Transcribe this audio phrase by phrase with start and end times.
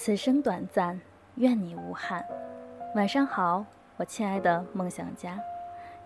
[0.00, 0.98] 此生短暂，
[1.34, 2.24] 愿你无憾。
[2.94, 3.64] 晚上好，
[3.96, 5.36] 我亲爱的梦想家，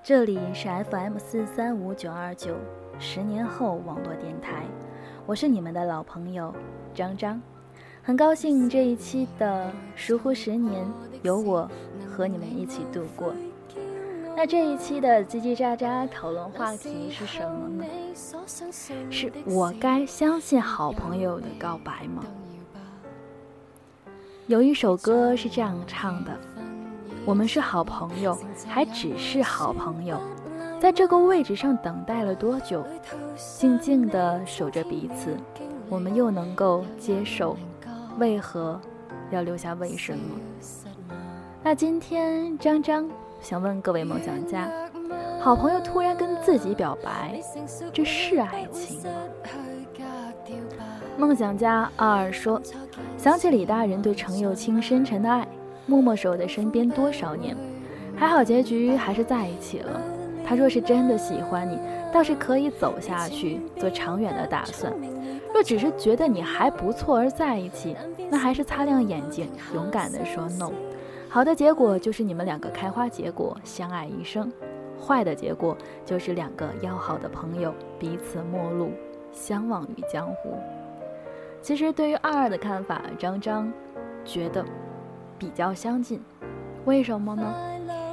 [0.03, 2.57] 这里是 FM 四三五九二九
[2.99, 4.65] 十年后网络电台，
[5.27, 6.55] 我是你们的老朋友
[6.95, 7.39] 张张，
[8.02, 10.90] 很高兴这一期的疏忽十年
[11.20, 11.70] 有我
[12.09, 13.34] 和你们一起度过。
[14.34, 17.84] 那这一期的叽叽喳喳讨论话题是什么呢？
[19.11, 22.24] 是我该相信好朋友的告白吗？
[24.48, 26.32] 有一首歌是这样唱的
[27.24, 30.20] ：“我们是好朋友，还只是好朋友，
[30.80, 32.84] 在这个位置上等待了多久？
[33.36, 35.36] 静静地守着彼此，
[35.88, 37.56] 我们又能够接受？
[38.19, 38.80] 为何
[39.30, 40.34] 要留下为什么？”
[41.62, 43.09] 那今天张张。
[43.41, 44.70] 想问各位梦想家，
[45.41, 47.41] 好朋友突然跟自己表白，
[47.92, 49.11] 这是爱情吗？
[51.23, 52.61] 梦想家二说，
[53.17, 55.47] 想起李大人对程又青深沉的爱，
[55.87, 57.56] 默默守在身边多少年，
[58.17, 60.01] 还好结局还是在一起了。
[60.45, 61.79] 他若是真的喜欢你，
[62.12, 64.92] 倒是可以走下去，做长远的打算；
[65.55, 67.97] 若只是觉得你还不错而在一起，
[68.29, 70.73] 那还是擦亮眼睛，勇敢地说 no。
[71.29, 74.51] 好的结果就是你们两个开花结果，相爱一生；
[75.01, 78.91] 坏的结果就是两个要好的朋友彼此陌路，
[79.31, 80.59] 相忘于江湖。
[81.62, 83.72] 其实对于二二的看法，张张
[84.24, 84.64] 觉得
[85.38, 86.20] 比较相近。
[86.84, 87.55] 为什么呢？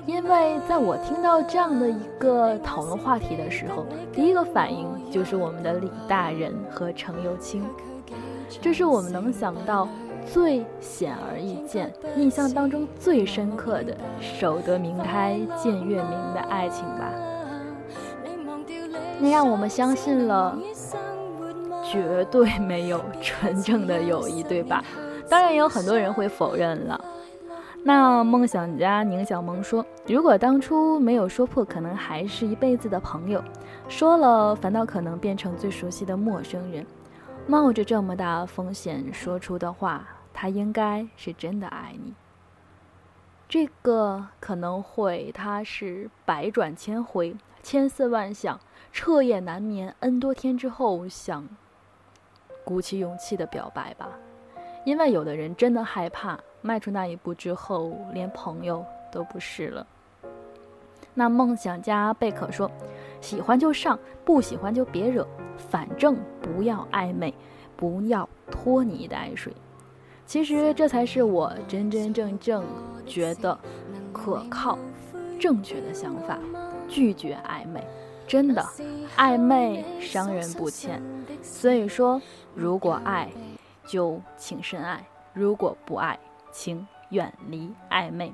[0.05, 7.66] 因为在我听到这样的一个讨论话题的时候，第一个反应就是我们的李大人和程又青，
[8.61, 9.89] 这是我们能想到。
[10.31, 17.11] 最显而易见、印象当中最深刻的“守得明开见月明”的爱情吧，
[19.20, 20.55] 那让我们相信了
[21.92, 24.84] 绝对没有纯正的友谊，对吧？
[25.28, 27.04] 当然也有很多人会否认了。
[27.84, 33.39] 那梦想家宁小萌说：“如果当初没有说破，可能还是一辈子的朋友；
[33.88, 36.86] 说了，反倒可能变成最熟悉的陌生人。”
[37.48, 42.14] 冒着这么大风险说出的话，他应该是真的爱你。
[43.48, 48.60] 这个可能会他是百转千回、千思万想、
[48.92, 51.48] 彻夜难眠 N 多天之后想
[52.70, 54.08] 鼓起勇气的表白吧。
[54.86, 59.88] 因为有的人真的害怕迈出那一步之后连朋友都不是了。
[61.16, 62.70] 那梦想家贝壳说。
[63.22, 67.34] 喜欢就上，不喜欢就别惹，反正不要暧昧，
[67.76, 69.52] 不要拖泥带水。
[70.26, 72.64] 其实这才是我真真正正
[73.06, 73.60] 觉得
[74.14, 74.80] 可靠、
[75.38, 76.40] 正确的想法。
[76.88, 77.86] 拒绝暧昧，
[78.30, 78.64] 真的
[79.17, 81.02] 暧昧伤人不浅。
[81.42, 82.22] 所以说，
[82.54, 83.28] 如果爱，
[83.88, 85.00] 就请深爱；
[85.34, 86.17] 如果不爱，
[86.52, 88.32] 请远离暧昧。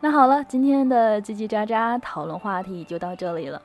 [0.00, 3.62] 那好了，今天的叽叽喳喳讨论话题就到这里了。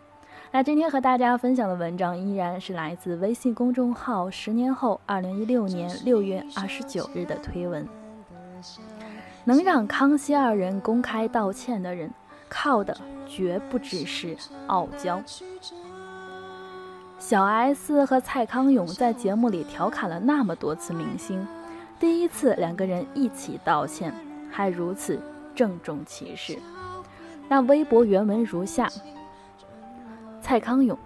[0.51, 7.87] 那今天和大家分享的文章依然是来自微信公众号“十年后”二零一六年六月二十九日的推文。
[9.45, 12.11] 能让康熙二人公开道歉的人，
[12.49, 14.35] 靠的绝不只是
[14.67, 15.21] 傲娇。
[17.19, 21.45] 小 S 和蔡康永在节目里调侃了那么多次明星，
[21.99, 24.13] 第一次两个人一起道歉，
[24.49, 25.21] 还如此
[25.53, 26.57] 郑重其事。
[27.47, 28.89] 那微博原文如下。
[30.41, 30.97] 蔡康永，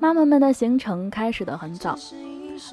[0.00, 1.96] 妈妈们的行程开始的很早，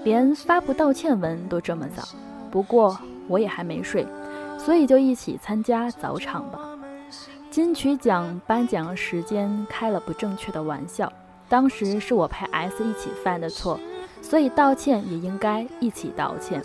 [0.03, 2.07] 连发布道歉文都这么早。
[2.49, 2.97] 不过
[3.27, 4.07] 我也还没睡，
[4.57, 6.59] 所以就一起参加早场吧。
[7.55, 11.09] 金曲奖颁奖时间开了不正确的玩笑，
[11.47, 13.79] 当时是我陪 S 一起犯的错，
[14.21, 16.61] 所以道歉也应该一起道歉。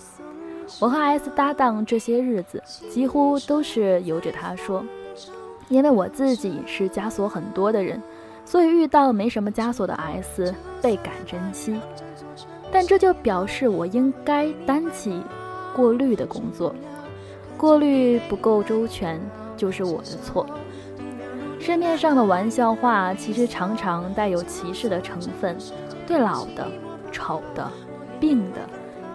[0.80, 4.84] 我和 S 搭档这些日子，几乎都是由着他说，
[5.68, 8.02] 因为我自己是枷锁很多的人。
[8.44, 10.52] 所以遇到没什么枷锁的 S
[10.82, 11.78] 倍感珍惜，
[12.72, 15.22] 但这就表示我应该担起
[15.72, 16.74] 过滤的工作，
[17.56, 19.20] 过滤不够周全
[19.56, 20.44] 就是我的错。
[21.70, 25.56] 市面上的玩笑话其实常常带有歧视的成分，
[26.04, 26.66] 对老的、
[27.12, 27.70] 丑的、
[28.18, 28.58] 病的、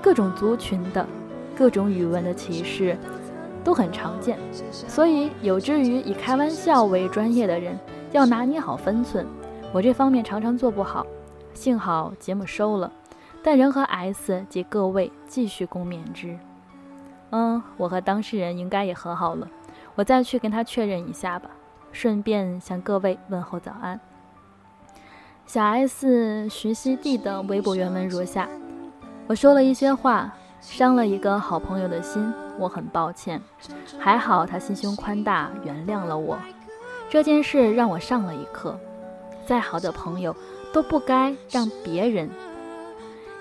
[0.02, 1.06] 各种族群的、
[1.54, 2.98] 各种语文的歧视
[3.62, 4.40] 都很常见，
[4.88, 7.78] 所以有志于以开玩笑为专业的人。
[8.13, 9.28] 要拿捏好分寸，
[9.74, 11.06] 我这方面常常做不好。
[11.54, 12.90] 幸好节目收了，
[13.44, 16.40] 但仍和 S 及各位继续共勉之。
[17.31, 19.46] 嗯，我和当事人应该也和好了，
[19.96, 21.50] 我再去跟他确认一下吧。
[21.95, 23.97] 顺便向各位问候早安。
[25.45, 28.50] 小 S 徐熙娣的微博原文如下：
[29.27, 33.42] 我说了一些话，伤了一个好朋友的心，我很抱歉。
[33.97, 36.38] 还好他心胸宽大，原谅了我。
[37.09, 38.77] 这件事让我上了一课：
[39.45, 40.36] 再好的朋友
[40.74, 42.30] 都不该让别人。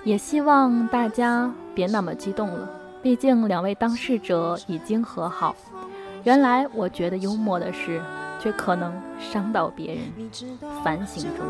[0.05, 2.69] 也希望大家别那么激动了，
[3.01, 5.53] 毕竟两位当事者已经和好。
[6.23, 8.01] 原来我觉得幽默的是。
[8.45, 10.03] 却可能伤到别人。
[10.83, 11.43] 反省中，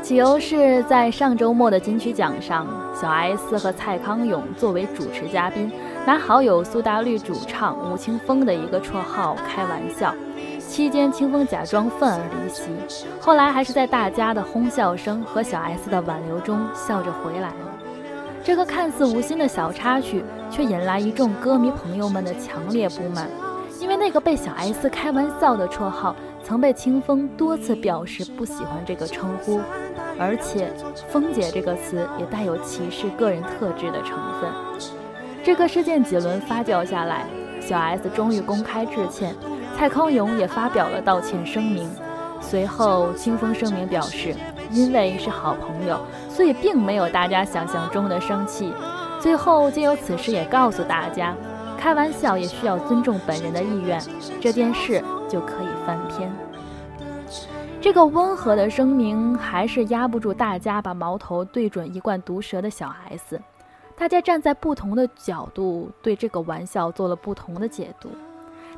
[0.00, 5.72] 起由是在上周末的金曲奖上，小 S 和蔡康永作为主持嘉宾，
[6.06, 10.14] 拿好友苏打绿主唱吴青峰的一个绰号开玩笑。
[10.60, 12.70] 期间，清风假装愤而离席，
[13.20, 17.56] 后来还是在大家的哄笑声和小 S 的挽留中笑着回来了。
[18.44, 23.28] 这个看似无心的小插曲，却引来一众歌迷朋友们的强烈不满。
[23.80, 29.60] 因为那个被小 S 开玩笑的绰号，曾被清风多次表示不喜欢这个称呼，
[30.18, 30.72] 而且
[31.08, 34.50] “风姐”这个词也带有歧视个人特质的成分。
[35.44, 37.24] 这个事件几轮发酵下来，
[37.60, 39.34] 小 S 终于公开致歉，
[39.76, 41.88] 蔡康永也发表了道歉声明。
[42.40, 44.34] 随后，清风声明表示，
[44.72, 48.72] 因为是好朋友，所以并没有大家想象中的生气。
[49.20, 51.34] 最后，借由此事也告诉大家。
[51.78, 54.02] 开玩笑也需要尊重本人的意愿，
[54.40, 56.30] 这件事就可以翻篇。
[57.80, 63.40] 这个温和的声明还是压不住大家把矛头对准一贯毒舌的小 S。
[63.96, 68.10] 大家站在不同的角度对这个玩笑做了不同的解读，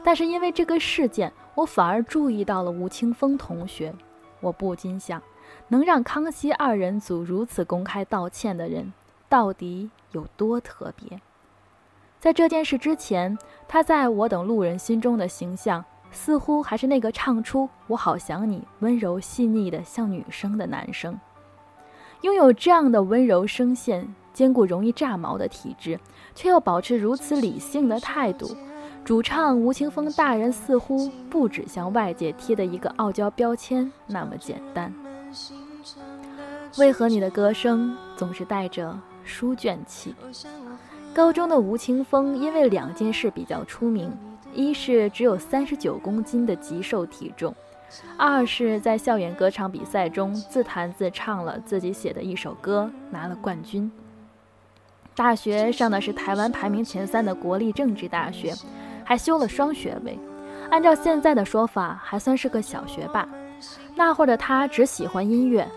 [0.05, 3.93] 但是因为这个事件，我反而注意到了吴青峰同学。
[4.41, 5.23] 我不禁想，
[5.69, 8.93] 能让康熙二人组如此公开道歉的人，
[9.29, 11.21] 到底有多特别？
[12.21, 13.37] 在这件事之前，
[13.67, 15.83] 他在我等路人心中的形象，
[16.13, 21.19] 似乎还是那个唱出“我好想你”温柔细腻的像女生的男生。
[22.21, 25.99] 拥有这样的温柔声线，兼顾容易炸毛的体质，
[26.35, 28.55] 却又保持如此理性的态度，
[29.03, 34.93] 主唱吴青峰大人似乎不只向外界贴的一个傲娇标签那么简单。
[36.77, 38.95] 为何你的歌声总是带着
[39.25, 40.15] 书卷气？
[41.13, 44.11] 高中的吴青峰因为两件事比较出名：
[44.55, 47.53] 一是只有三十九公斤的极瘦体重；
[48.17, 53.91] 二是在校园歌唱比赛中自弹自唱了自己写的一首歌，拿了冠军。
[55.17, 58.55] 大学上的是台湾排名前三的国立政治大学，
[59.05, 60.17] 还修了双学位，
[60.71, 63.29] 按照现在的说法，还算是个小学霸。
[63.97, 65.69] 那会儿的他只喜欢音乐，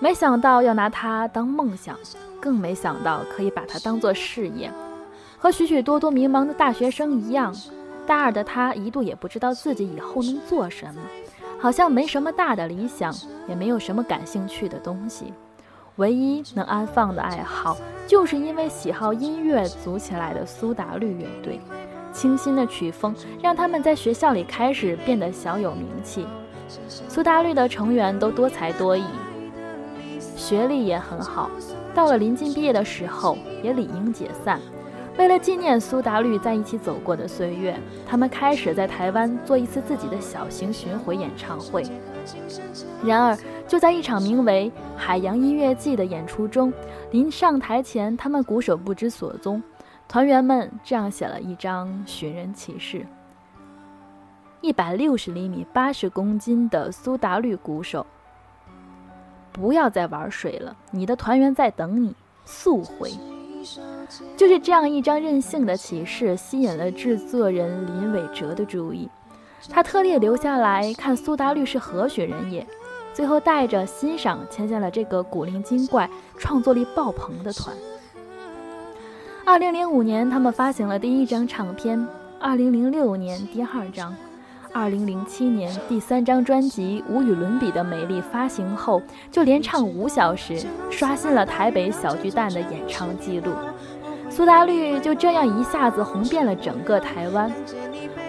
[0.00, 1.96] 没想到要拿它当梦想。
[2.42, 4.72] 更没想到可以把它当做事业，
[5.36, 7.54] 和许许多多迷茫的大学生一样，
[8.06, 11.02] 大二的他一度也不知道自己以后能做什么，
[11.58, 13.14] 好像没什么大的理想，
[13.46, 15.34] 也没有什么感兴趣的东西，
[15.96, 17.76] 唯一能安放的爱好，
[18.06, 21.60] 就是因为喜好音乐组起来的苏打绿乐队。
[22.10, 26.26] 清新的曲风让他们在学校里开始变得小有名气。
[27.06, 29.04] 苏打绿的成员都多才多艺，
[30.40, 31.50] 学历也很好。
[31.94, 34.58] 到了临近毕业的时候，也理应解散。
[35.18, 37.78] 为了纪念苏打绿在一起走过的岁月，
[38.08, 41.84] 他们开始在台湾做一次自己的小型巡回演唱会。
[43.04, 43.36] 然而，
[43.68, 46.72] 就在一场名为《海洋音乐季》的演出中，
[47.10, 49.62] 临上台前，他们鼓手不知所踪。
[50.08, 53.06] 团员们这样写了一张寻人启事：
[54.62, 58.06] 一百六十厘米、八十公斤的苏打绿鼓手。
[59.52, 62.14] 不要再玩水了，你的团员在等你，
[62.44, 63.10] 速回。
[64.36, 69.08] 就是这样一张任性的启示，吸引了制作人林伟哲的注意。
[69.68, 72.66] 他特地留下来看苏打绿是何许人也，
[73.12, 77.76] 最后带着欣赏签下了这个古灵精怪、创作力爆棚的团。
[79.44, 82.06] 二零零五年，他们发行了第一张唱片；
[82.40, 84.16] 二零零六年，第二张。
[84.72, 93.52] 二零零七年第三张专辑《无与伦比的美丽》发行后，就连唱五小时，刷新了台北小巨蛋的演唱记录。
[94.28, 97.50] 苏打绿就这样一下子红遍了整个台湾。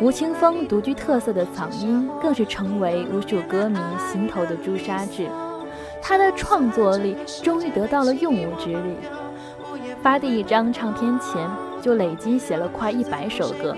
[0.01, 3.77] 吴青峰独具特色的嗓音，更是成为无数歌迷
[4.11, 5.27] 心头的朱砂痣。
[6.01, 8.95] 他的创作力终于得到了用武之地。
[10.01, 11.47] 发第一张唱片前，
[11.79, 13.75] 就累积写了快一百首歌。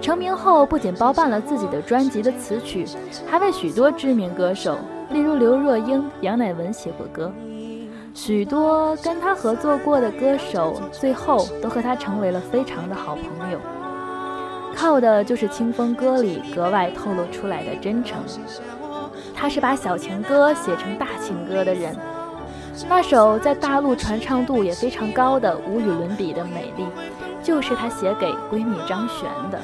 [0.00, 2.86] 成名后，不仅包办了自己的专辑的词曲，
[3.28, 4.78] 还为许多知名歌手，
[5.10, 7.30] 例如刘若英、杨乃文写过歌。
[8.14, 13.58] 许多跟他合作过的歌手，最后都和他成为了非常的好朋友。
[14.74, 18.18] 靠的就是清风歌里格外透露出来的真诚。
[19.34, 21.94] 他是把小情歌写成大情歌的人。
[22.88, 26.86] 那首在大陆传唱度也非常高的、无与伦比的美丽，
[27.42, 29.60] 就是她写给闺蜜张悬的。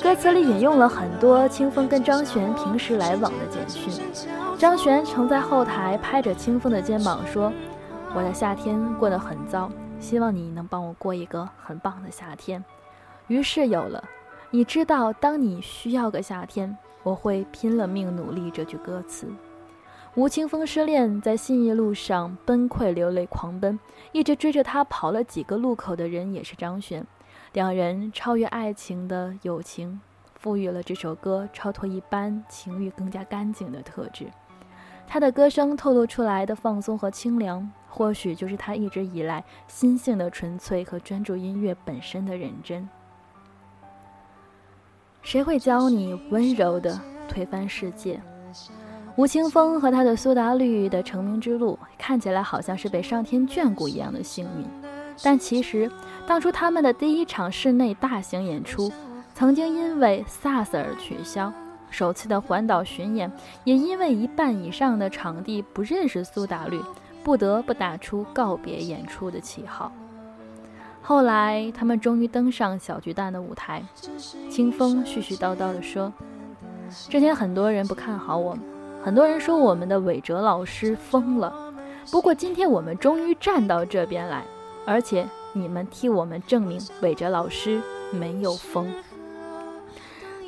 [0.00, 3.92] 歌词里引用了很多清风跟张悬平时来往的简讯。
[4.56, 7.52] 张悬曾在后台拍着清风的肩膀说
[8.14, 9.70] ：“我的夏天过得很糟，
[10.00, 12.64] 希望你能帮我过一个很棒的夏天。”
[13.26, 14.02] 于是有了
[14.50, 19.26] “你知道，当你需要个夏天，我会拼了命努力”这句歌词。
[20.14, 23.78] 吴青峰失恋，在信义路上崩溃流泪狂奔，
[24.12, 27.06] 一直追着他跑了几个路口的人也是张悬。
[27.52, 30.00] 两人超越爱情的友情，
[30.36, 34.26] 赋予了这首歌超脱一般情欲更加干净的特质。
[35.06, 42.88] 他的歌声透露出来的放松和清凉，或许就是他一直以来心性的纯粹和专注音乐本身的认真。
[45.20, 48.18] 谁会教你温柔的推翻世界？
[49.16, 54.66] 吴青峰和他的苏打绿的成名之路，看起来好像是被上天眷顾一样的幸运，
[55.22, 55.90] 但其实。
[56.24, 58.90] 当初他们的第一场室内大型演出，
[59.34, 61.52] 曾经因为 SARS 而取消；
[61.90, 63.30] 首次的环岛巡演，
[63.64, 66.80] 也因为一半以上的场地不认识苏打绿，
[67.24, 69.90] 不得不打出告别演出的旗号。
[71.02, 73.82] 后来，他们终于登上小巨蛋的舞台。
[74.48, 76.10] 清风絮絮叨叨地说
[77.10, 78.62] ：“之前很多人不看好我们，
[79.02, 81.52] 很多人说我们的韦哲老师疯了。
[82.12, 84.44] 不过今天我们终于站到这边来，
[84.86, 87.78] 而且……”你们替我们证明，韦哲老师
[88.10, 88.90] 没有疯。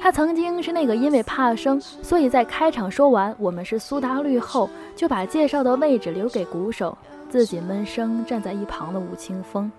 [0.00, 6.96] 他曾经是那个因为怕生，所以在开场说完“我们是苏打绿”后，就把介绍的位置留给鼓手，
[7.28, 9.70] 自己闷声站在一旁的吴青峰。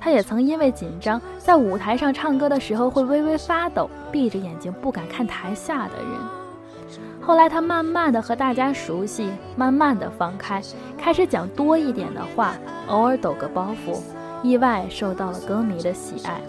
[0.00, 6.39] 他也曾因为紧张，在舞台上唱歌的时候会微微发抖，闭着眼睛不敢看台下的人。
[7.30, 10.60] 后来他慢慢的和大家熟悉，慢慢的放开，
[10.98, 12.56] 开始讲多一点的话，
[12.88, 14.00] 偶尔抖个包袱。
[14.42, 16.40] 意外受到了歌迷的喜爱，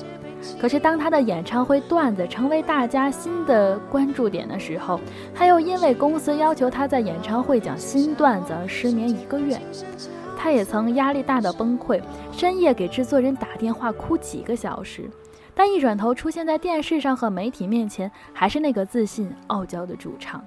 [0.60, 5.00] 可是当他的演唱会段子成为大家新的关注点的时候，
[5.36, 9.62] 他又因为公司要求他在演唱会讲新段子而失眠一个月。
[10.36, 15.08] 他也曾压力大的崩溃，深夜给制作人打电话哭几个小时，
[15.54, 20.44] 但一转头出现在电视上和媒体面前，还是那个自信傲娇的主唱。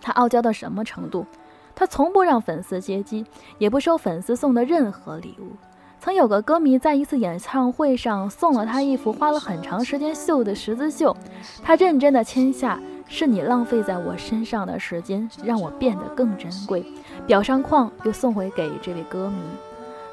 [0.00, 1.26] 他傲娇到什么程度？
[1.74, 3.26] 他从不让粉丝接机，
[3.58, 5.52] 也不收粉丝送的任何礼物。
[6.00, 11.16] 曾有个歌迷在一次演唱会上送了他一幅花了很长时间绣的十字绣，
[11.62, 16.86] 他认真的签下：“是你浪费在我身上的时间，让我变得更珍贵。”
[17.26, 19.38] 裱上框又送回给这位歌迷。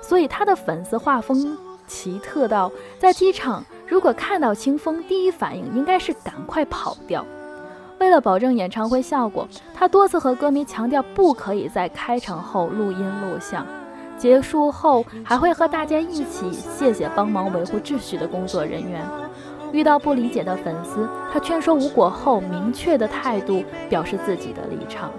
[0.02, 7.26] 所以他的粉丝画风奇特到，在机场如果看到清风，第一反应应该是赶快跑掉。
[8.04, 13.66] 为了保证演唱会效果，他多次和歌迷强调不可以在开场后录音录像。
[14.18, 19.02] 结束后还会和大家一起谢谢帮忙维护秩序的工作人员。
[19.72, 25.10] 遇到不理解的粉丝，他劝说无果后，明确的态度表示自己的立场。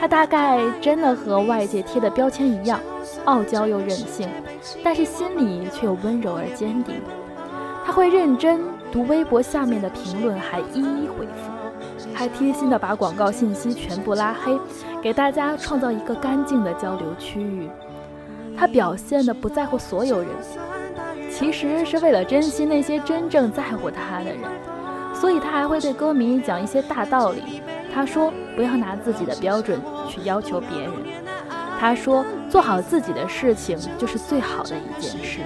[0.00, 2.80] 他大概真的和外界贴的标签一样，
[3.26, 4.26] 傲娇又任性，
[4.82, 6.94] 但是心里却又温柔而坚定。
[7.84, 8.60] 他会认真
[8.92, 11.50] 读微博下面的评论，还一一回复。
[12.14, 14.58] 还贴心的把广告信息全部拉黑，
[15.02, 17.68] 给大家创造一个干净的交流区域。
[18.56, 20.28] 他表现的不在乎所有人，
[21.30, 24.38] 其实是为了珍惜那些真正在乎他的人。
[25.14, 27.62] 所以他还会对歌迷讲一些大道理。
[27.92, 30.92] 他说：“不要拿自己的标准去要求别人。”
[31.80, 35.40] 他说：“做好自己的事情就是最好的一件事。”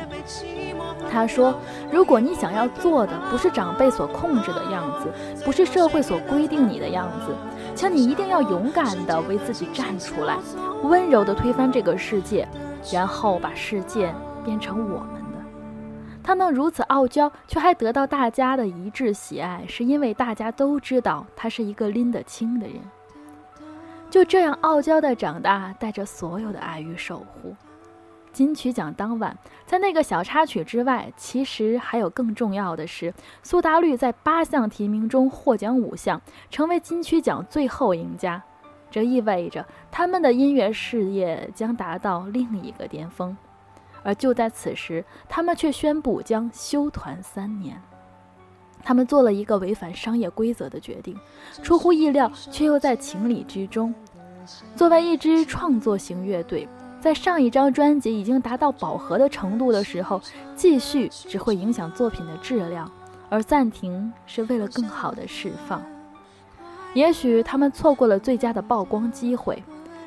[1.11, 1.55] 他说
[1.93, 5.09] ：“如果你想要做的不是长辈所控制的样子，
[5.45, 7.35] 不是社会所规定你的样子，
[7.75, 10.37] 请你一定要勇敢地为自己站出来，
[10.83, 12.49] 温柔地推翻这个世界，
[12.93, 14.13] 然后把世界
[14.45, 15.21] 变成我们的。”
[16.23, 22.77] 他能如此傲娇，却还得到大家的一致喜爱，是因为大家都知道他是一个拎得清的人。
[24.11, 27.55] 就这样傲娇地长大，带着所有的爱与守护。
[28.35, 33.15] 金曲奖当晚，在那个小插曲之外，其实还有更重要的是，
[33.45, 38.43] 苏打绿在八项提名中获奖五项，成为金曲奖最后赢家。
[38.91, 43.37] 这意味着他们的音乐事业将达到另一个巅峰。
[44.03, 47.81] 而就在此时，他们却宣布将休团三年。
[48.83, 51.17] 他们做了一个违反商业规则的决定，
[51.63, 53.95] 出乎意料，却又在情理之中。
[54.77, 56.69] 作为一支创作型乐队。
[57.05, 60.19] 在上一张专辑已经达到饱和的程度的时候，
[60.57, 62.91] 继续只会影响作品的质量，
[63.29, 65.83] 而暂停是为了更好的释放。
[66.95, 69.63] 也许他们错过了最佳的曝光机会，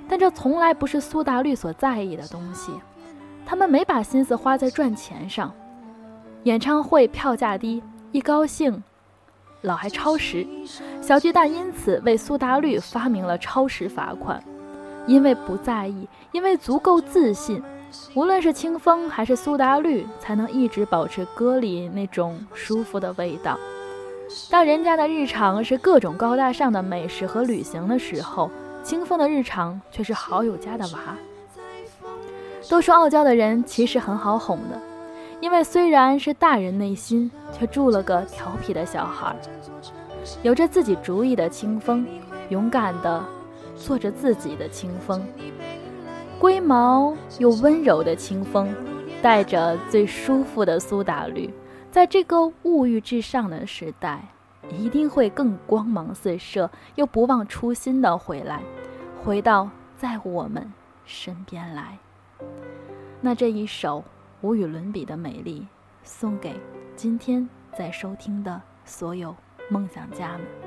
[0.09, 2.71] 但这从来不是苏打绿所在意的东西。
[3.45, 5.53] 他们没把心思花在赚钱上。
[6.45, 8.83] 演唱会票价低，一高兴，
[9.61, 10.47] 老还超时。
[10.99, 14.43] 小巨蛋因此为苏打绿发明了超时罚款。
[15.05, 16.05] 因为不在意，
[16.37, 17.63] 因为足够自信，
[18.13, 23.57] 无论是清风还是苏打绿，才能一直保持歌里那种舒服的味道。
[24.47, 28.51] 当人家的日常是各种高大上的美食和旅行的时候，
[28.83, 31.17] 清风的日常却是好友家的娃。
[32.69, 34.79] 都说傲娇的人其实很好哄的，
[35.41, 39.35] 因为虽然是大人，内心却住了个调皮的小孩。
[40.43, 42.05] 有着自己主意的清风，
[42.49, 43.25] 勇敢的
[43.75, 45.25] 做着自己的清风，
[46.39, 48.71] 龟毛又温柔的清风，
[49.23, 51.51] 带着最舒服的苏打绿。
[51.89, 54.23] 在这个物欲至上的时代，
[54.69, 58.61] 一定会更光芒四射，又不忘初心的回来，
[59.23, 59.67] 回到
[59.97, 60.71] 在我们
[61.05, 61.97] 身边来。
[63.19, 64.03] 那这一首
[64.41, 65.65] 无与伦比的美丽，
[66.03, 66.55] 送给
[66.95, 69.35] 今天在收听的所有
[69.69, 70.66] 梦想家们。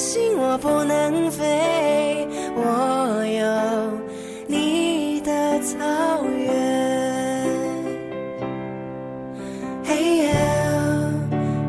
[0.00, 2.26] 我若担心我不能飞。
[2.56, 3.44] 我有
[4.46, 5.30] 你的
[5.60, 5.76] 草
[6.24, 6.48] 原，
[9.84, 10.32] 嘿耶，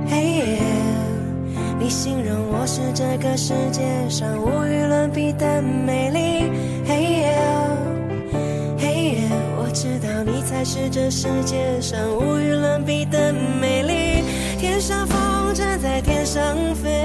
[0.10, 0.60] 嘿耶，
[1.78, 6.50] 你形容我是这个世界上无与伦比的美丽，
[6.88, 7.38] 嘿耶，
[8.80, 14.24] 嘿耶，我知道你才是这世界上无与伦比的美丽，
[14.58, 17.02] 天上风筝在天上飞，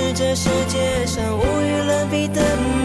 [0.00, 2.79] 是这世界上无与伦比的美。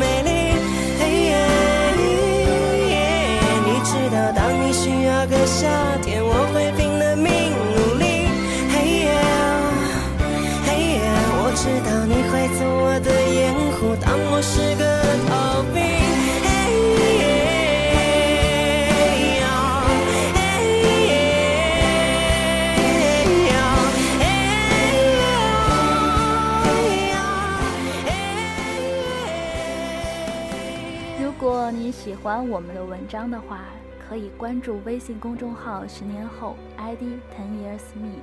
[32.35, 33.61] 欢我们的文章的话。
[34.09, 37.01] 可以关注微信公众号“十年后 ”，ID
[37.33, 38.19] Ten Years Me。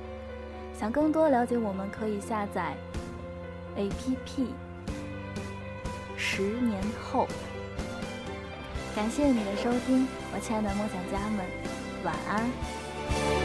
[0.71, 2.77] 想更多了解我们，可以下载
[3.75, 4.47] APP。
[6.15, 7.27] 十年后，
[8.95, 11.45] 感谢你的收听，我亲爱的梦想家们，
[12.05, 13.42] 晚安。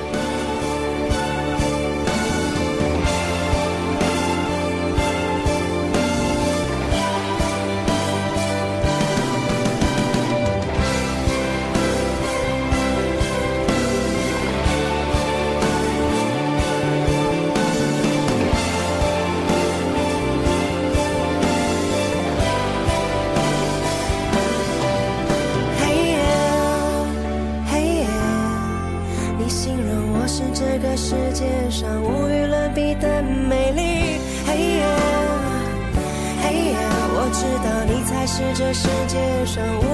[38.38, 39.87] 是这世界上